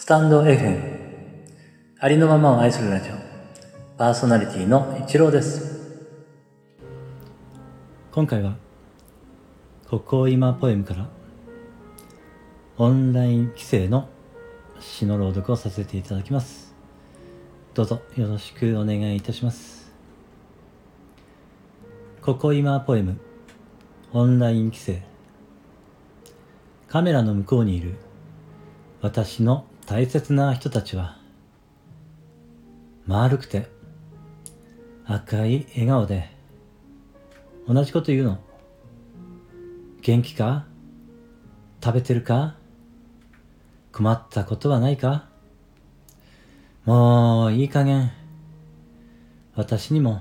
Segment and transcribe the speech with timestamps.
[0.00, 0.80] スタンド FM
[1.98, 3.14] ありのままを愛するラジオ。
[3.98, 6.06] パーソナリティの一郎です。
[8.12, 8.56] 今回は
[9.90, 11.08] ここ今ポエムから
[12.76, 14.08] オンライン規制の
[14.78, 16.72] 詩の朗読をさせていただきます。
[17.74, 19.92] どうぞよろしくお願いいたします。
[22.22, 23.18] ここ今ポエム
[24.12, 25.02] オンライン規制。
[26.86, 27.96] カメラの向こうにいる
[29.02, 31.16] 私の大切な人たちは
[33.06, 33.70] 丸くて
[35.06, 36.30] 赤い笑顔で
[37.66, 38.38] 同じこと言うの？
[40.02, 40.66] 元気か？
[41.82, 42.56] 食べてるか？
[43.90, 45.26] 困ったことはないか？
[46.84, 48.12] もういい加減
[49.54, 50.20] 私にも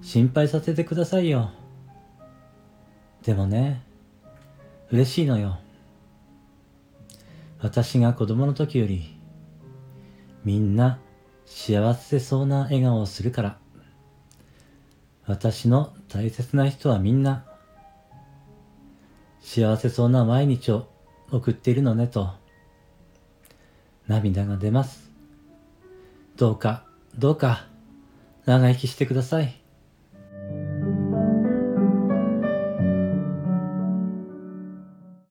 [0.00, 1.50] 心配させてくださいよ。
[3.22, 3.82] でもね
[4.90, 5.58] 嬉しいのよ。
[7.60, 9.18] 私が子供の時より
[10.44, 11.00] みんな
[11.44, 13.58] 幸せそうな笑顔をするから。
[15.26, 17.44] 私の大切な人はみんな
[19.40, 20.88] 幸せそうな毎日を
[21.30, 22.30] 送っているのねと
[24.06, 25.10] 涙が出ます。
[26.36, 26.84] どうか
[27.18, 27.66] どうか
[28.46, 29.67] 長生きしてください。